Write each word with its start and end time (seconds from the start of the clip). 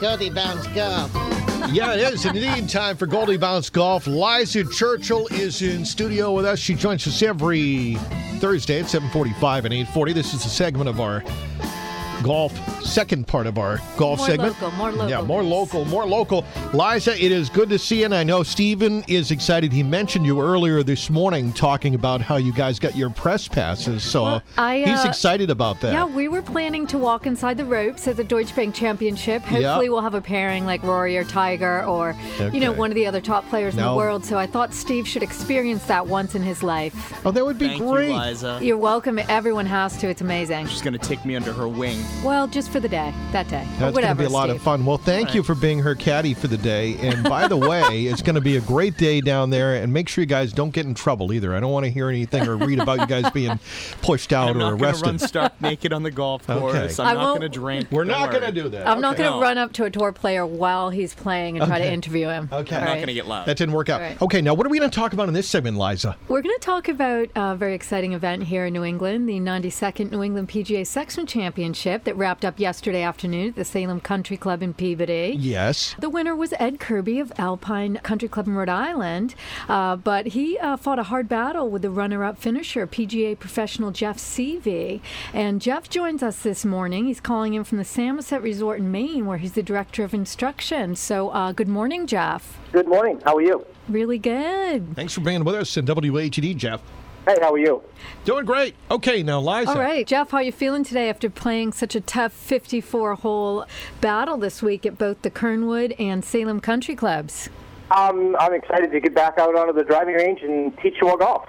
Goldie 0.00 0.30
Bounce 0.30 0.66
Golf. 0.68 1.10
Yeah, 1.72 1.94
it 1.94 2.14
is 2.14 2.24
indeed 2.26 2.68
time 2.68 2.96
for 2.96 3.06
Goldie 3.06 3.36
Bounce 3.36 3.70
Golf. 3.70 4.06
Liza 4.06 4.64
Churchill 4.64 5.26
is 5.28 5.62
in 5.62 5.84
studio 5.84 6.32
with 6.32 6.44
us. 6.44 6.58
She 6.58 6.74
joins 6.74 7.06
us 7.06 7.22
every 7.22 7.94
Thursday 8.38 8.80
at 8.80 8.86
7:45 8.86 9.64
and 9.64 9.74
8:40. 9.74 10.12
This 10.12 10.34
is 10.34 10.44
a 10.44 10.48
segment 10.48 10.88
of 10.88 11.00
our 11.00 11.24
golf 12.22 12.52
second 12.84 13.26
part 13.26 13.46
of 13.46 13.58
our 13.58 13.78
golf 13.96 14.18
More 14.18 14.26
segment. 14.28 14.52
local, 14.62 14.70
more 14.76 14.92
local. 14.92 15.08
Yeah, 15.10 15.20
more 15.22 15.42
local, 15.42 15.84
more 15.86 16.06
local. 16.06 16.44
Liza, 16.72 17.22
it 17.22 17.32
is 17.32 17.48
good 17.50 17.68
to 17.70 17.78
see 17.78 18.00
you, 18.00 18.04
and 18.06 18.14
I 18.14 18.22
know 18.24 18.42
Steven 18.42 19.04
is 19.08 19.30
excited. 19.30 19.72
He 19.72 19.82
mentioned 19.82 20.24
you 20.24 20.40
earlier 20.40 20.82
this 20.82 21.10
morning 21.10 21.52
talking 21.52 21.94
about 21.94 22.20
how 22.20 22.36
you 22.36 22.52
guys 22.52 22.78
got 22.78 22.96
your 22.96 23.10
press 23.10 23.48
passes, 23.48 24.02
so 24.04 24.22
Well, 24.22 24.42
I, 24.56 24.78
he's 24.78 25.04
uh, 25.04 25.08
excited 25.08 25.50
about 25.50 25.80
that. 25.80 25.92
Yeah, 25.92 26.04
we 26.04 26.28
were 26.28 26.42
planning 26.42 26.86
to 26.88 26.98
walk 26.98 27.26
inside 27.26 27.56
the 27.56 27.64
ropes 27.64 28.06
at 28.08 28.16
the 28.16 28.24
Deutsche 28.24 28.54
Bank 28.54 28.74
Championship. 28.74 29.42
Hopefully, 29.42 29.62
Yeah. 29.62 29.78
we'll 29.78 30.00
have 30.00 30.14
a 30.14 30.20
pairing 30.20 30.64
like 30.64 30.82
Rory 30.82 31.16
or 31.18 31.24
Tiger 31.24 31.84
or, 31.84 32.16
you 32.52 32.60
know, 32.60 32.72
one 32.72 32.90
of 32.90 32.94
the 32.94 33.06
other 33.06 33.20
top 33.20 33.48
players 33.48 33.74
in 33.74 33.82
the 33.82 33.94
world. 33.94 34.24
So 34.24 34.38
I 34.38 34.46
thought 34.46 34.72
Steve 34.72 35.06
should 35.08 35.22
experience 35.22 35.84
that 35.86 36.06
once 36.06 36.34
in 36.34 36.42
his 36.42 36.62
life. 36.62 37.20
Oh, 37.26 37.30
that 37.30 37.44
would 37.44 37.58
be 37.58 37.68
Thank 37.68 37.82
great. 37.82 38.08
you, 38.10 38.18
Liza. 38.18 38.58
You're 38.62 38.78
welcome. 38.78 39.18
Everyone 39.28 39.66
has 39.66 39.96
to. 39.98 40.08
It's 40.08 40.20
amazing. 40.20 40.66
She's 40.68 40.82
gonna 40.82 40.98
take 40.98 41.24
me 41.24 41.36
under 41.36 41.52
her 41.52 41.68
wing. 41.68 41.98
Well, 42.24 42.46
just 42.48 42.70
for 42.70 42.80
the 42.80 42.88
day, 42.88 43.12
that 43.32 43.46
day. 43.48 43.64
That's 43.78 43.96
going 43.96 44.06
to 44.08 44.14
be 44.14 44.24
a 44.24 44.28
lot 44.28 44.50
of 44.50 44.60
fun. 44.60 44.84
Well, 44.84 44.98
thank 44.98 45.34
you 45.34 45.42
for 45.44 45.54
being 45.54 45.78
her 45.80 45.94
caddy 45.94 46.34
for 46.34 46.48
the 46.48 46.56
day. 46.56 46.96
And 46.96 47.22
by 47.22 47.46
the 47.46 47.56
way, 47.56 48.04
it's 48.06 48.22
going 48.22 48.34
to 48.34 48.40
be 48.40 48.56
a 48.56 48.60
great 48.62 48.96
day 48.96 49.20
down 49.20 49.50
there. 49.50 49.76
And 49.76 49.92
make 49.92 50.08
sure 50.08 50.22
you 50.22 50.26
guys 50.26 50.52
don't 50.52 50.70
get 50.70 50.86
in 50.86 50.94
trouble 50.94 51.32
either. 51.32 51.54
I 51.54 51.60
don't 51.60 51.70
want 51.72 51.84
to 51.84 51.90
hear 51.90 52.08
anything 52.08 52.48
or 52.48 52.56
read 52.56 52.80
about 52.80 53.00
you 53.00 53.06
guys 53.06 53.30
being 53.30 53.60
pushed 54.02 54.32
out 54.32 54.48
I'm 54.48 54.56
or 54.56 54.58
not 54.58 54.70
gonna 54.72 54.82
arrested. 54.82 55.06
run 55.06 55.18
stark 55.20 55.60
naked 55.60 55.92
on 55.92 56.02
the 56.02 56.10
golf 56.10 56.48
Okay. 56.50 56.58
course. 56.60 56.98
I'm 56.98 57.06
I 57.08 57.12
not 57.14 57.22
won't- 57.22 57.40
gonna 57.40 57.48
drink. 57.48 57.88
We're 57.92 58.04
Don't 58.04 58.30
going 58.30 58.42
to 58.42 58.52
do 58.52 58.68
that. 58.70 58.88
I'm 58.88 59.00
not 59.00 59.16
going 59.16 59.30
to 59.30 59.36
No. 59.36 59.42
run 59.42 59.58
up 59.58 59.72
to 59.74 59.84
a 59.84 59.90
tour 59.90 60.10
player 60.12 60.44
while 60.44 60.90
he's 60.90 61.14
playing 61.14 61.58
and 61.58 61.66
try 61.68 61.78
to 61.78 61.92
interview 61.92 62.28
him. 62.28 62.48
Okay. 62.52 62.74
I'm 62.76 62.84
not 62.84 62.98
gonna 62.98 63.14
get 63.14 63.26
loud. 63.26 63.46
That 63.46 63.56
didn't 63.56 63.74
work 63.74 63.88
out. 63.88 64.00
Right. 64.00 64.20
Okay, 64.20 64.40
now 64.40 64.54
what 64.54 64.66
are 64.66 64.70
we 64.70 64.78
going 64.78 64.90
to 64.90 64.94
talk 64.96 65.12
about 65.12 65.28
in 65.28 65.34
this 65.34 65.48
segment, 65.48 65.76
Liza? 65.78 66.16
We're 66.28 66.42
going 66.42 66.54
to 66.56 66.60
talk 66.60 66.88
about 66.88 67.28
a 67.36 67.54
very 67.54 67.74
exciting 67.74 68.14
event 68.14 68.44
here 68.44 68.66
in 68.66 68.72
New 68.72 68.82
England, 68.84 69.28
the 69.28 69.38
92nd 69.38 70.10
New 70.10 70.22
England 70.22 70.48
PGA 70.48 70.84
Section 70.86 71.26
Championship 71.26 71.95
that 72.04 72.16
wrapped 72.16 72.44
up 72.44 72.58
yesterday 72.58 73.02
afternoon 73.02 73.48
at 73.48 73.56
the 73.56 73.64
Salem 73.64 74.00
Country 74.00 74.36
Club 74.36 74.62
in 74.62 74.74
Peabody. 74.74 75.34
Yes. 75.38 75.94
The 75.98 76.10
winner 76.10 76.34
was 76.34 76.52
Ed 76.58 76.80
Kirby 76.80 77.20
of 77.20 77.32
Alpine 77.38 77.96
Country 78.02 78.28
Club 78.28 78.46
in 78.46 78.54
Rhode 78.54 78.68
Island, 78.68 79.34
uh, 79.68 79.96
but 79.96 80.28
he 80.28 80.58
uh, 80.58 80.76
fought 80.76 80.98
a 80.98 81.04
hard 81.04 81.28
battle 81.28 81.68
with 81.70 81.82
the 81.82 81.90
runner-up 81.90 82.38
finisher, 82.38 82.86
PGA 82.86 83.38
professional 83.38 83.90
Jeff 83.90 84.18
Seavey. 84.18 85.00
And 85.32 85.60
Jeff 85.60 85.88
joins 85.88 86.22
us 86.22 86.40
this 86.42 86.64
morning. 86.64 87.06
He's 87.06 87.20
calling 87.20 87.54
in 87.54 87.64
from 87.64 87.78
the 87.78 87.84
Samoset 87.84 88.42
Resort 88.42 88.78
in 88.78 88.90
Maine, 88.90 89.26
where 89.26 89.38
he's 89.38 89.52
the 89.52 89.62
director 89.62 90.04
of 90.04 90.14
instruction. 90.14 90.96
So, 90.96 91.30
uh, 91.30 91.52
good 91.52 91.68
morning, 91.68 92.06
Jeff. 92.06 92.58
Good 92.72 92.88
morning. 92.88 93.20
How 93.24 93.36
are 93.36 93.42
you? 93.42 93.66
Really 93.88 94.18
good. 94.18 94.94
Thanks 94.94 95.14
for 95.14 95.20
being 95.20 95.44
with 95.44 95.54
us 95.54 95.76
in 95.76 95.86
WHD, 95.86 96.56
Jeff. 96.56 96.82
Hey, 97.26 97.38
how 97.40 97.52
are 97.52 97.58
you? 97.58 97.82
Doing 98.24 98.44
great. 98.44 98.76
Okay, 98.88 99.24
now, 99.24 99.40
Liza. 99.40 99.70
All 99.70 99.78
right, 99.78 100.06
Jeff, 100.06 100.30
how 100.30 100.36
are 100.36 100.42
you 100.44 100.52
feeling 100.52 100.84
today 100.84 101.08
after 101.10 101.28
playing 101.28 101.72
such 101.72 101.96
a 101.96 102.00
tough 102.00 102.32
54-hole 102.32 103.66
battle 104.00 104.36
this 104.36 104.62
week 104.62 104.86
at 104.86 104.96
both 104.96 105.22
the 105.22 105.30
Kernwood 105.30 105.96
and 105.98 106.24
Salem 106.24 106.60
Country 106.60 106.94
Clubs? 106.94 107.48
Um, 107.90 108.36
I'm 108.38 108.54
excited 108.54 108.92
to 108.92 109.00
get 109.00 109.12
back 109.12 109.38
out 109.38 109.56
onto 109.56 109.72
the 109.72 109.82
driving 109.82 110.14
range 110.14 110.42
and 110.42 110.76
teach 110.78 110.94
you 111.00 111.08
all 111.08 111.16
golf. 111.16 111.48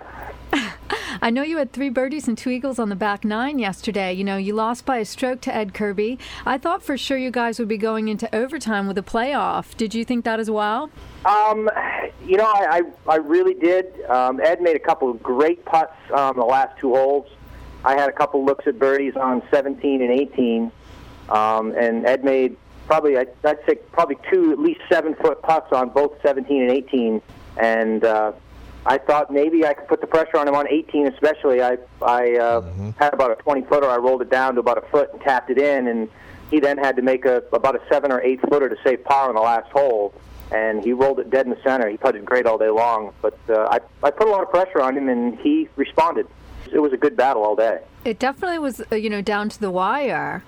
I 1.21 1.29
know 1.29 1.41
you 1.41 1.57
had 1.57 1.71
three 1.71 1.89
birdies 1.89 2.27
and 2.27 2.37
two 2.37 2.49
eagles 2.49 2.79
on 2.79 2.89
the 2.89 2.95
back 2.95 3.23
nine 3.23 3.59
yesterday. 3.59 4.13
You 4.13 4.23
know, 4.23 4.37
you 4.37 4.53
lost 4.53 4.85
by 4.85 4.97
a 4.97 5.05
stroke 5.05 5.41
to 5.41 5.55
Ed 5.55 5.73
Kirby. 5.73 6.19
I 6.45 6.57
thought 6.57 6.83
for 6.83 6.97
sure 6.97 7.17
you 7.17 7.31
guys 7.31 7.59
would 7.59 7.67
be 7.67 7.77
going 7.77 8.07
into 8.07 8.33
overtime 8.35 8.87
with 8.87 8.97
a 8.97 9.03
playoff. 9.03 9.75
Did 9.77 9.95
you 9.95 10.05
think 10.05 10.25
that 10.25 10.39
as 10.39 10.49
well? 10.49 10.89
Um, 11.25 11.69
you 12.25 12.37
know, 12.37 12.45
I, 12.45 12.81
I, 13.07 13.13
I 13.13 13.15
really 13.17 13.53
did. 13.53 14.05
Um, 14.05 14.39
Ed 14.41 14.61
made 14.61 14.75
a 14.75 14.79
couple 14.79 15.09
of 15.09 15.21
great 15.23 15.65
putts 15.65 15.95
on 16.13 16.35
the 16.35 16.45
last 16.45 16.77
two 16.79 16.93
holes. 16.93 17.27
I 17.83 17.95
had 17.95 18.09
a 18.09 18.13
couple 18.13 18.45
looks 18.45 18.67
at 18.67 18.79
birdies 18.79 19.15
on 19.15 19.41
17 19.51 20.01
and 20.01 20.11
18, 20.11 20.71
um, 21.29 21.71
and 21.73 22.05
Ed 22.05 22.23
made 22.23 22.57
probably 22.85 23.17
I'd, 23.17 23.29
I'd 23.43 23.59
say 23.67 23.75
probably 23.91 24.17
two 24.31 24.51
at 24.51 24.59
least 24.59 24.81
seven 24.89 25.13
foot 25.15 25.41
putts 25.41 25.71
on 25.71 25.89
both 25.89 26.13
17 26.21 26.61
and 26.63 26.71
18, 26.71 27.21
and 27.57 28.03
uh, 28.03 28.31
I 28.87 28.97
thought 28.97 29.31
maybe 29.31 29.65
I 29.65 29.73
could 29.73 29.87
put 29.87 30.01
the 30.01 30.07
pressure 30.07 30.37
on 30.37 30.47
him 30.47 30.55
on 30.55 30.67
18 30.67 31.07
especially. 31.07 31.61
I 31.61 31.77
I 32.01 32.37
uh, 32.37 32.61
had 32.97 33.13
about 33.13 33.31
a 33.31 33.35
20 33.35 33.63
footer. 33.63 33.87
I 33.87 33.97
rolled 33.97 34.21
it 34.21 34.29
down 34.29 34.55
to 34.55 34.61
about 34.61 34.77
a 34.77 34.87
foot 34.89 35.11
and 35.11 35.21
tapped 35.21 35.49
it 35.49 35.57
in, 35.57 35.87
and 35.87 36.09
he 36.49 36.59
then 36.59 36.77
had 36.77 36.95
to 36.95 37.01
make 37.01 37.25
a 37.25 37.43
about 37.51 37.75
a 37.75 37.81
seven 37.89 38.11
or 38.11 38.21
eight 38.21 38.39
footer 38.49 38.69
to 38.69 38.77
save 38.83 39.03
par 39.03 39.29
on 39.29 39.35
the 39.35 39.41
last 39.41 39.69
hole 39.71 40.13
and 40.51 40.83
he 40.83 40.93
rolled 40.93 41.19
it 41.19 41.29
dead 41.29 41.45
in 41.45 41.51
the 41.51 41.61
center. 41.63 41.89
He 41.89 41.97
putted 41.97 42.25
great 42.25 42.45
all 42.45 42.57
day 42.57 42.69
long, 42.69 43.13
but 43.21 43.37
uh, 43.49 43.67
I, 43.69 43.79
I 44.01 44.11
put 44.11 44.27
a 44.27 44.31
lot 44.31 44.43
of 44.43 44.49
pressure 44.49 44.81
on 44.81 44.97
him, 44.97 45.09
and 45.09 45.37
he 45.39 45.67
responded. 45.75 46.27
It 46.71 46.79
was 46.79 46.93
a 46.93 46.97
good 46.97 47.15
battle 47.15 47.43
all 47.43 47.55
day. 47.55 47.79
It 48.05 48.19
definitely 48.19 48.59
was, 48.59 48.81
uh, 48.91 48.95
you 48.95 49.09
know, 49.09 49.21
down 49.21 49.49
to 49.49 49.59
the 49.59 49.71
wire. 49.71 50.43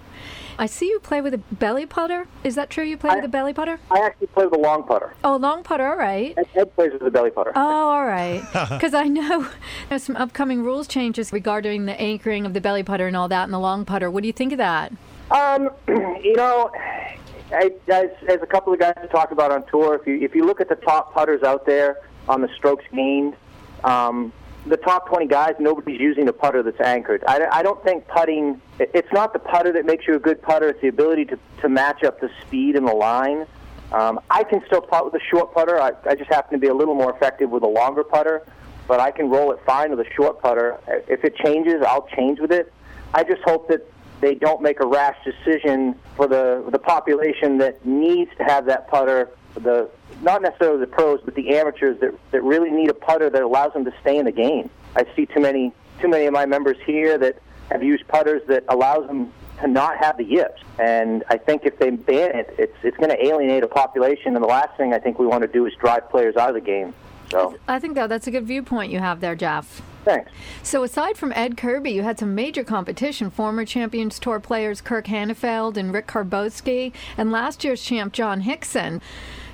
I 0.59 0.66
see 0.66 0.90
you 0.90 1.00
play 1.00 1.22
with 1.22 1.34
a 1.34 1.38
belly 1.38 1.86
putter. 1.86 2.28
Is 2.44 2.56
that 2.56 2.70
true? 2.70 2.84
You 2.84 2.97
play 2.97 3.16
with 3.16 3.24
a 3.24 3.30
belly 3.30 3.53
putter? 3.53 3.80
I 3.90 4.00
actually 4.00 4.28
play 4.28 4.44
with 4.44 4.59
a 4.59 4.62
long 4.62 4.84
putter. 4.84 5.14
Oh, 5.24 5.38
long 5.38 5.64
putter. 5.64 5.88
All 5.88 5.96
right. 5.96 6.34
Ed, 6.38 6.47
Ed 6.53 6.75
plays 6.75 6.92
with 6.92 7.02
a 7.02 7.09
belly 7.09 7.30
putter. 7.30 7.53
Oh, 7.56 7.90
all 7.90 8.06
right. 8.06 8.44
Because 8.69 8.94
I 8.94 9.06
know 9.06 9.48
there's 9.90 10.03
some 10.03 10.18
upcoming 10.18 10.62
rules 10.62 10.86
changes 10.86 11.31
regarding 11.31 11.86
the 11.86 12.00
anchoring 12.00 12.46
of 12.46 12.53
the 12.53 12.59
belly 12.59 12.84
putter 12.84 13.08
and 13.08 13.16
all 13.16 13.30
that, 13.30 13.46
and 13.46 13.53
the 13.53 13.59
long 13.59 13.86
putter. 13.86 14.12
What 14.12 14.22
do 14.22 14.28
you 14.28 14.34
think 14.34 14.52
of 14.52 14.58
that? 14.58 14.92
Um, 15.31 15.69
you 15.88 16.36
know, 16.36 16.72
I, 17.53 17.72
as, 17.88 18.09
as 18.28 18.42
a 18.42 18.46
couple 18.46 18.74
of 18.74 18.80
guys 18.80 18.96
have 18.98 19.12
talked 19.12 19.31
about 19.31 19.52
on 19.52 19.66
tour, 19.68 19.96
if 19.96 20.06
you 20.06 20.19
if 20.19 20.36
you 20.36 20.46
look 20.46 20.59
at 20.59 20.68
the 20.68 20.75
top 20.75 21.14
putters 21.14 21.42
out 21.42 21.66
there 21.66 22.00
on 22.28 22.42
the 22.42 22.50
strokes 22.58 22.84
gained, 22.94 23.34
um, 23.86 24.34
the 24.66 24.78
top 24.78 25.08
20 25.08 25.28
guys, 25.28 25.56
nobody's 25.59 26.00
using 26.00 26.28
a 26.28 26.34
putter 26.34 26.64
that's 26.64 26.80
anchored. 26.81 27.24
I, 27.28 27.47
I 27.52 27.64
don't 27.64 27.84
think 27.84 28.08
putting, 28.08 28.62
it's 28.80 29.12
not 29.14 29.34
the 29.34 29.40
putter 29.40 29.72
that 29.74 29.86
makes 29.86 30.08
you 30.08 30.16
a 30.16 30.20
good 30.20 30.42
putter, 30.42 30.70
it's 30.70 30.81
the 30.81 30.90
ability 30.90 31.25
to, 31.25 31.40
to 31.62 31.70
match 31.70 32.03
up 32.03 32.20
the 32.20 32.30
speed 32.42 32.75
and 32.75 32.88
the 32.88 32.94
line. 32.94 33.46
Um, 33.92 34.19
I 34.30 34.44
can 34.44 34.62
still 34.68 34.81
putt 34.81 35.06
with 35.06 35.16
a 35.16 35.25
short 35.25 35.53
putter. 35.53 35.80
I, 35.80 35.94
I 36.06 36.16
just 36.16 36.30
happen 36.30 36.52
to 36.53 36.59
be 36.59 36.68
a 36.68 36.74
little 36.74 36.94
more 36.94 37.12
effective 37.16 37.50
with 37.50 37.64
a 37.64 37.68
longer 37.68 38.03
putter, 38.03 38.44
but 38.88 39.00
I 39.00 39.12
can 39.12 39.30
roll 39.30 39.52
it 39.52 39.59
fine 39.66 39.90
with 39.90 40.00
a 40.00 40.09
short 40.14 40.42
putter. 40.42 40.80
If 41.08 41.24
it 41.24 41.36
changes, 41.38 41.81
I'll 41.86 42.08
change 42.16 42.40
with 42.40 42.52
it. 42.52 42.72
I 43.14 43.24
just 43.24 43.42
hope 43.42 43.68
that 43.69 43.81
they 44.22 44.36
don't 44.36 44.62
make 44.62 44.80
a 44.80 44.86
rash 44.86 45.18
decision 45.24 45.96
for 46.16 46.28
the 46.28 46.64
the 46.72 46.78
population 46.78 47.58
that 47.59 47.84
needs 47.86 48.30
to 48.38 48.44
have 48.44 48.66
that 48.66 48.88
putter. 48.90 49.30
The 49.56 49.90
not 50.22 50.42
necessarily 50.42 50.80
the 50.80 50.88
pros, 50.88 51.22
but 51.24 51.36
the 51.36 51.56
amateurs 51.56 52.00
that 52.02 52.14
that 52.32 52.44
really 52.44 52.72
need 52.72 52.90
a 52.90 52.94
putter 52.94 53.30
that 53.30 53.42
allows 53.42 53.74
them 53.74 53.86
to 53.86 53.94
stay 54.02 54.18
in 54.18 54.26
the 54.26 54.32
game. 54.32 54.70
I 54.96 55.06
see 55.16 55.26
too 55.26 55.40
many 55.40 55.74
too 56.00 56.08
many 56.08 56.26
of 56.26 56.34
my 56.34 56.46
members 56.46 56.78
here 56.86 57.18
that 57.18 57.42
have 57.72 57.84
used 57.84 58.08
putters 58.08 58.42
that 58.48 58.64
allows 58.70 59.08
them 59.08 59.32
to 59.62 59.68
not 59.68 59.98
have 59.98 60.18
the 60.18 60.24
yips. 60.24 60.62
And 60.80 61.24
I 61.30 61.38
think 61.38 61.66
if 61.66 61.78
they 61.78 61.90
ban 61.90 62.36
it, 62.36 62.56
it's 62.58 62.78
it's 62.84 62.98
going 62.98 63.10
to 63.10 63.26
alienate 63.26 63.64
a 63.64 63.68
population. 63.68 64.36
And 64.36 64.44
the 64.44 64.48
last 64.48 64.76
thing 64.78 64.94
I 64.94 65.00
think 65.00 65.20
we 65.20 65.28
want 65.28 65.42
to 65.42 65.48
do 65.48 65.66
is 65.66 65.74
drive 65.76 66.10
players 66.10 66.36
out 66.36 66.50
of 66.50 66.56
the 66.56 66.62
game. 66.62 66.94
So 67.31 67.56
I 67.68 67.80
think 67.80 67.96
that 67.96 68.08
that's 68.08 68.28
a 68.28 68.31
good 68.31 68.46
viewpoint 68.46 68.92
you 68.92 69.00
have 69.00 69.20
there, 69.20 69.36
Jeff. 69.36 69.81
Thanks. 70.06 70.32
So 70.64 70.84
aside 70.84 71.18
from 71.18 71.34
Ed 71.34 71.58
Kirby, 71.58 71.92
you 71.92 72.04
had 72.04 72.20
some 72.20 72.34
major 72.34 72.64
competition. 72.64 73.30
Former 73.30 73.66
Champions 73.66 74.20
Tour 74.20 74.40
players 74.40 74.82
Kirk 74.82 75.06
Hanefeld 75.06 75.78
and 75.78 75.94
Rick 75.94 76.08
Karbowski, 76.08 76.94
and 77.18 77.32
last 77.32 77.64
year's 77.64 77.84
champ 77.84 78.14
John 78.14 78.42
Hickson. 78.42 79.02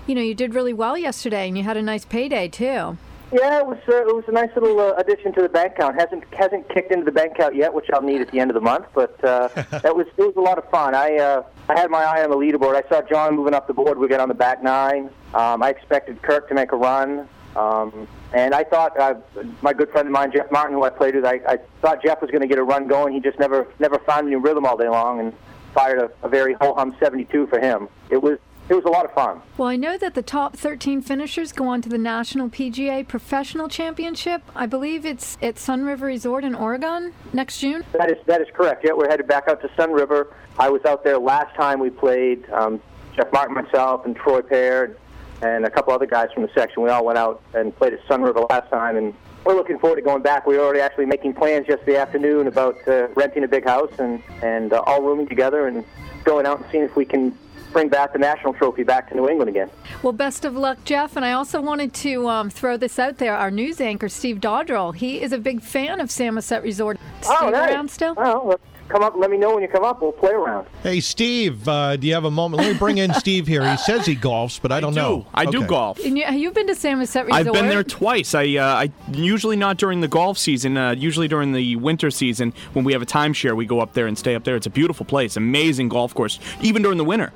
You 0.08 0.16
know, 0.16 0.22
you 0.22 0.36
did 0.36 0.54
really 0.54 0.74
well 0.74 0.98
yesterday, 0.98 1.48
and 1.48 1.58
you 1.58 1.64
had 1.64 1.78
a 1.78 1.82
nice 1.82 2.06
payday 2.06 2.48
too. 2.48 2.98
Yeah, 3.32 3.60
it 3.60 3.66
was 3.66 3.80
uh, 3.90 4.08
it 4.08 4.16
was 4.16 4.24
a 4.28 4.32
nice 4.32 4.52
little 4.54 4.80
uh, 4.80 4.94
addition 4.94 5.34
to 5.34 5.42
the 5.42 5.50
bank 5.50 5.74
account. 5.74 6.00
hasn't 6.00 6.24
hasn't 6.34 6.70
kicked 6.70 6.92
into 6.92 7.06
the 7.06 7.12
bank 7.12 7.34
account 7.34 7.56
yet, 7.56 7.74
which 7.74 7.88
I'll 7.92 8.02
need 8.02 8.22
at 8.22 8.32
the 8.32 8.40
end 8.40 8.52
of 8.52 8.56
the 8.56 8.62
month. 8.62 8.86
But 8.94 9.22
uh, 9.24 9.48
that 9.82 9.96
was 9.96 10.06
it 10.16 10.22
was 10.22 10.36
a 10.38 10.42
lot 10.42 10.58
of 10.60 10.70
fun. 10.70 10.94
I 10.94 11.18
uh, 11.18 11.44
I 11.68 11.78
had 11.78 11.90
my 11.90 12.04
eye 12.04 12.24
on 12.24 12.30
the 12.30 12.38
leaderboard. 12.38 12.82
I 12.82 12.88
saw 12.88 13.02
John 13.02 13.36
moving 13.36 13.56
up 13.56 13.66
the 13.68 13.74
board. 13.74 13.98
We 13.98 14.08
got 14.08 14.20
on 14.20 14.28
the 14.28 14.36
back 14.36 14.62
nine. 14.62 15.10
Um, 15.34 15.64
I 15.64 15.70
expected 15.70 16.22
Kirk 16.22 16.48
to 16.50 16.54
make 16.54 16.72
a 16.72 16.78
run, 16.78 17.28
um, 17.56 18.08
and 18.34 18.54
I 18.54 18.64
thought 18.64 19.00
uh, 19.00 19.16
my 19.62 19.74
good 19.74 19.90
friend 19.92 20.08
of 20.08 20.12
mine, 20.12 20.32
Jeff 20.32 20.52
Martin, 20.52 20.76
who 20.76 20.84
I 20.84 20.90
played 20.90 21.16
with, 21.16 21.26
I, 21.26 21.40
I 21.48 21.58
thought 21.82 22.04
Jeff 22.04 22.22
was 22.22 22.32
going 22.32 22.42
to 22.42 22.48
get 22.48 22.58
a 22.58 22.64
run 22.64 22.88
going. 22.88 23.14
He 23.14 23.20
just 23.20 23.40
never 23.40 23.68
never 23.80 24.00
found 24.00 24.28
any 24.28 24.36
rhythm 24.36 24.66
all 24.66 24.78
day 24.78 24.90
long, 24.90 25.20
and 25.20 25.34
fired 25.74 26.00
a, 26.00 26.26
a 26.26 26.30
very 26.30 26.54
ho 26.60 26.74
hum 26.74 26.96
72 27.00 27.48
for 27.48 27.60
him. 27.60 27.88
It 28.10 28.22
was 28.22 28.40
it 28.68 28.74
was 28.74 28.86
a 28.86 28.90
lot 28.90 29.06
of 29.06 29.14
fun. 29.14 29.42
Well, 29.58 29.68
I 29.68 29.76
know 29.76 29.96
that 29.98 30.16
the 30.16 30.24
top 30.24 30.58
13 30.58 31.04
finishers 31.04 31.52
go 31.52 31.68
on 31.68 31.84
to 31.84 31.90
the 31.90 32.00
National 32.00 32.50
PGA 32.50 33.08
Professional 33.08 33.68
Championship. 33.68 34.42
I 34.56 34.66
believe 34.66 35.06
it's 35.06 35.38
at 35.40 35.56
Sunriver 35.56 36.02
Resort 36.02 36.44
in 36.44 36.56
Oregon 36.56 37.14
next 37.32 37.60
June. 37.60 37.84
That 37.92 38.10
is 38.10 38.18
that 38.26 38.42
is 38.42 38.48
correct. 38.54 38.84
Yeah, 38.84 38.94
we're 38.94 39.10
headed 39.10 39.28
back 39.28 39.48
out 39.48 39.62
to 39.62 39.68
Sunriver. 39.70 40.34
I 40.58 40.70
was 40.70 40.84
out 40.86 41.04
there 41.04 41.20
last 41.20 41.56
time 41.56 41.80
we 41.80 41.90
played. 41.90 42.50
Um, 42.50 42.82
Jeff 43.16 43.32
Martin, 43.32 43.56
myself, 43.56 44.06
and 44.06 44.16
Troy 44.16 44.42
Pare, 44.42 44.98
and 45.46 45.66
a 45.66 45.70
couple 45.70 45.94
other 45.94 46.06
guys 46.06 46.32
from 46.34 46.44
the 46.44 46.50
section. 46.54 46.82
We 46.82 46.90
all 46.90 47.06
went 47.06 47.18
out 47.18 47.42
and 47.54 47.76
played 47.76 47.94
at 47.94 48.06
Sunriver 48.08 48.50
last 48.50 48.70
time, 48.70 48.98
and 48.98 49.14
we're 49.46 49.56
looking 49.56 49.78
forward 49.78 49.98
to 49.98 50.02
going 50.02 50.24
back. 50.24 50.48
We 50.48 50.58
were 50.58 50.64
already 50.64 50.82
actually 50.82 51.06
making 51.06 51.34
plans 51.34 51.68
yesterday 51.68 51.98
afternoon 51.98 52.48
about 52.48 52.76
uh, 52.88 53.08
renting 53.16 53.44
a 53.44 53.48
big 53.48 53.66
house 53.66 53.92
and 54.00 54.22
and 54.42 54.74
uh, 54.74 54.82
all 54.86 55.02
rooming 55.02 55.28
together 55.28 55.68
and 55.68 55.86
going 56.24 56.46
out 56.46 56.58
and 56.62 56.66
seeing 56.72 56.84
if 56.84 56.96
we 56.96 57.06
can 57.06 57.38
bring 57.72 57.90
back 57.90 58.14
the 58.14 58.20
national 58.20 58.54
trophy 58.54 58.84
back 58.84 59.10
to 59.10 59.16
New 59.16 59.28
England 59.28 59.50
again. 59.50 59.70
Well, 60.02 60.14
best 60.14 60.46
of 60.46 60.56
luck, 60.56 60.78
Jeff. 60.86 61.18
And 61.18 61.26
I 61.26 61.34
also 61.34 61.60
wanted 61.62 61.94
to 61.96 62.28
um, 62.30 62.50
throw 62.50 62.78
this 62.78 62.98
out 62.98 63.18
there. 63.18 63.36
Our 63.36 63.52
news 63.52 63.82
anchor, 63.82 64.08
Steve 64.08 64.38
Dodrell, 64.38 64.96
he 64.96 65.22
is 65.22 65.34
a 65.34 65.38
big 65.38 65.62
fan 65.62 66.00
of 66.00 66.10
Samoset 66.10 66.64
Resort. 66.64 66.98
Steve 67.20 67.38
oh, 67.42 67.50
nice. 67.50 67.72
around 67.72 67.92
still? 67.92 68.16
Well, 68.16 68.60
come 68.88 69.02
up 69.04 69.14
and 69.14 69.22
let 69.22 69.32
me 69.32 69.38
know 69.38 69.54
when 69.54 69.62
you 69.62 69.68
come 69.68 69.84
up. 69.84 70.02
We'll 70.02 70.12
play 70.12 70.32
around. 70.32 70.68
Hey, 70.84 71.00
Steve, 71.00 71.68
uh, 71.68 71.96
do 71.98 72.08
you 72.08 72.14
have 72.14 72.26
a 72.26 72.32
moment? 72.32 72.62
Let 72.64 72.74
me 72.74 72.78
bring 72.78 72.98
in 72.98 73.14
Steve 73.16 73.48
here. 73.48 73.68
He 73.70 73.78
says 73.78 74.06
he 74.06 74.16
golfs, 74.16 74.60
but 74.62 74.72
I 74.72 74.80
don't 74.80 74.94
do. 74.94 75.00
know. 75.00 75.28
I 75.34 75.46
do 75.46 75.60
Okay. 75.60 75.68
golf. 75.68 76.06
And 76.06 76.18
you, 76.18 76.26
you've 76.32 76.54
been 76.54 76.68
to 76.68 76.76
Samoset 76.76 77.26
Resort. 77.26 77.48
I've 77.48 77.54
been 77.54 77.68
there 77.68 77.84
twice. 77.84 78.36
I, 78.36 78.56
uh, 78.56 78.64
I 78.66 78.92
usually 79.12 79.56
not 79.56 79.78
during 79.78 80.02
the 80.02 80.08
golf 80.08 80.38
season. 80.38 80.78
Uh, 80.78 80.92
usually 80.92 81.28
during 81.28 81.54
the 81.54 81.76
winter 81.78 82.12
season, 82.12 82.54
when 82.74 82.86
we 82.86 82.94
have 82.94 83.02
a 83.02 83.06
timeshare, 83.06 83.56
we 83.56 83.66
go 83.66 83.80
up 83.80 83.94
there 83.94 84.08
and 84.08 84.18
stay 84.18 84.36
up 84.36 84.44
there. 84.44 84.56
It's 84.56 84.68
a 84.68 84.72
beautiful 84.72 85.06
place, 85.06 85.36
amazing 85.38 85.90
golf 85.90 86.14
course, 86.14 86.40
even 86.62 86.82
during 86.82 86.98
the 86.98 87.04
winter. 87.06 87.34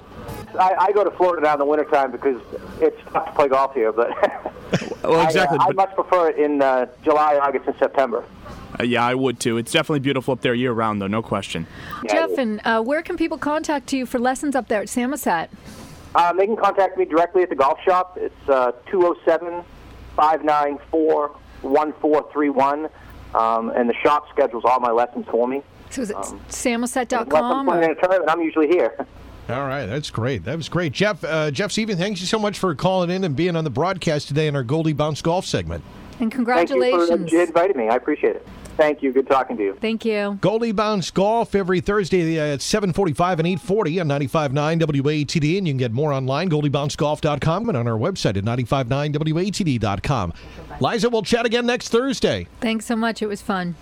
I, 0.59 0.75
I 0.79 0.91
go 0.91 1.03
to 1.03 1.11
Florida 1.11 1.43
now 1.43 1.53
in 1.53 1.59
the 1.59 1.65
wintertime 1.65 2.11
because 2.11 2.41
it's 2.81 2.99
tough 3.11 3.25
to 3.25 3.31
play 3.33 3.47
golf 3.47 3.73
here, 3.73 3.91
but 3.91 4.09
Well, 5.03 5.21
exactly. 5.25 5.57
I, 5.59 5.65
uh, 5.65 5.69
I 5.69 5.71
much 5.73 5.93
prefer 5.95 6.29
it 6.29 6.37
in 6.37 6.61
uh, 6.61 6.87
July, 7.03 7.37
August, 7.37 7.67
and 7.67 7.75
September. 7.77 8.23
Uh, 8.77 8.83
yeah, 8.83 9.05
I 9.05 9.15
would 9.15 9.39
too. 9.39 9.57
It's 9.57 9.71
definitely 9.71 9.99
beautiful 9.99 10.33
up 10.33 10.41
there 10.41 10.53
year 10.53 10.71
round, 10.73 11.01
though, 11.01 11.07
no 11.07 11.21
question. 11.21 11.65
Yeah, 12.03 12.27
Jeff, 12.27 12.37
and 12.37 12.59
uh, 12.65 12.81
where 12.81 13.01
can 13.01 13.15
people 13.17 13.37
contact 13.37 13.93
you 13.93 14.05
for 14.05 14.19
lessons 14.19 14.55
up 14.55 14.67
there 14.67 14.81
at 14.81 14.87
Samoset? 14.89 15.49
Um, 16.15 16.37
they 16.37 16.45
can 16.45 16.55
contact 16.57 16.97
me 16.97 17.05
directly 17.05 17.43
at 17.43 17.49
the 17.49 17.55
golf 17.55 17.79
shop. 17.85 18.17
It's 18.19 18.49
uh, 18.49 18.71
207 18.89 19.63
594 20.15 21.29
1431. 21.61 22.89
Um, 23.35 23.69
And 23.75 23.89
the 23.89 23.93
shop 24.03 24.27
schedules 24.31 24.63
all 24.65 24.79
my 24.79 24.91
lessons 24.91 25.25
for 25.29 25.47
me. 25.47 25.61
So 25.91 26.01
is 26.01 26.09
it 26.09 26.15
Unless 26.15 26.31
I'm 26.31 26.39
samoset.com? 26.49 27.65
playing 27.67 27.83
in 27.83 27.89
Or, 27.89 27.93
a 27.93 27.95
tournament, 28.01 28.29
I'm 28.29 28.41
usually 28.41 28.67
here. 28.67 28.95
All 29.49 29.65
right, 29.65 29.87
that's 29.87 30.11
great. 30.11 30.43
That 30.45 30.55
was 30.57 30.69
great. 30.69 30.91
Jeff, 30.93 31.23
uh, 31.23 31.49
Jeff 31.49 31.71
Seavey, 31.71 31.97
thanks 31.97 32.21
you 32.21 32.27
so 32.27 32.37
much 32.37 32.59
for 32.59 32.75
calling 32.75 33.09
in 33.09 33.23
and 33.23 33.35
being 33.35 33.55
on 33.55 33.63
the 33.63 33.71
broadcast 33.71 34.27
today 34.27 34.45
in 34.45 34.55
our 34.55 34.61
Goldie 34.63 34.93
Bounce 34.93 35.23
Golf 35.23 35.43
segment. 35.43 35.83
and 36.19 36.31
congratulations! 36.31 37.09
Thank 37.09 37.29
congratulations. 37.29 37.31
you 37.31 37.37
for 37.39 37.43
inviting 37.47 37.77
me. 37.77 37.89
I 37.89 37.95
appreciate 37.95 38.35
it. 38.35 38.47
Thank 38.79 39.03
you. 39.03 39.11
Good 39.11 39.27
talking 39.27 39.57
to 39.57 39.63
you. 39.63 39.77
Thank 39.81 40.05
you. 40.05 40.37
Goldie 40.39 40.71
Bounce 40.71 41.11
Golf 41.11 41.53
every 41.53 41.81
Thursday 41.81 42.39
uh, 42.39 42.53
at 42.53 42.61
745 42.61 43.39
and 43.39 43.47
840 43.47 43.99
on 43.99 44.07
95.9 44.07 44.81
WATD. 44.81 45.57
And 45.57 45.67
you 45.67 45.73
can 45.73 45.77
get 45.77 45.91
more 45.91 46.13
online, 46.13 46.49
goldiebouncegolf.com, 46.49 47.67
and 47.67 47.77
on 47.77 47.87
our 47.89 47.97
website 47.97 48.37
at 48.37 48.45
95.9WATD.com. 48.45 50.33
Liza, 50.79 51.09
we'll 51.09 51.23
chat 51.23 51.45
again 51.45 51.65
next 51.65 51.89
Thursday. 51.89 52.47
Thanks 52.61 52.85
so 52.85 52.95
much. 52.95 53.21
It 53.21 53.27
was 53.27 53.41
fun. 53.41 53.75